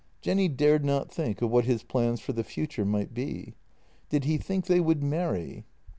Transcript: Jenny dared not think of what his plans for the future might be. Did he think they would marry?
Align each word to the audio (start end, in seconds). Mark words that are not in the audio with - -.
Jenny 0.19 0.47
dared 0.47 0.83
not 0.83 1.11
think 1.13 1.43
of 1.43 1.51
what 1.51 1.65
his 1.65 1.83
plans 1.83 2.19
for 2.21 2.33
the 2.33 2.43
future 2.43 2.85
might 2.85 3.13
be. 3.13 3.53
Did 4.09 4.23
he 4.23 4.39
think 4.39 4.65
they 4.65 4.79
would 4.79 5.03
marry? 5.03 5.63